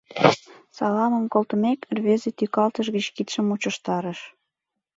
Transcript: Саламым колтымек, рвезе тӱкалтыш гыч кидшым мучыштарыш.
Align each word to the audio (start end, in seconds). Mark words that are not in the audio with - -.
Саламым 0.77 1.25
колтымек, 1.33 1.79
рвезе 1.95 2.31
тӱкалтыш 2.37 2.87
гыч 2.95 3.05
кидшым 3.15 3.45
мучыштарыш. 3.47 4.19